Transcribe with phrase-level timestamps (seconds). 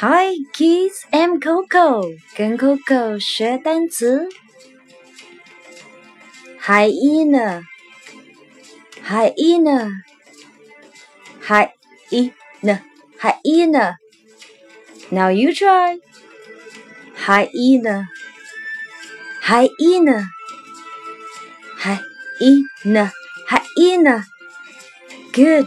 [0.00, 1.04] Hi, kids!
[1.10, 4.28] I'm Coco，跟 Coco 学单词。
[6.66, 7.62] hyena,
[9.02, 9.90] hyena,
[11.46, 12.82] hyena,
[13.18, 13.98] hyena.
[15.10, 15.98] Now you try.
[17.26, 18.08] Hyena,
[19.42, 20.30] hyena,
[21.78, 23.12] hyena,
[23.48, 24.24] hyena.
[25.32, 25.66] Good.